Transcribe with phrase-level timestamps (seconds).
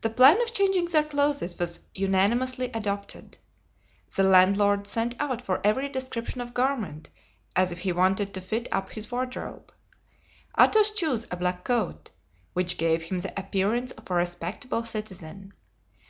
[0.00, 3.36] The plan of changing their clothes was unanimously adopted.
[4.16, 7.10] The landlord sent out for every description of garment,
[7.54, 9.70] as if he wanted to fit up his wardrobe.
[10.58, 12.08] Athos chose a black coat,
[12.54, 15.52] which gave him the appearance of a respectable citizen.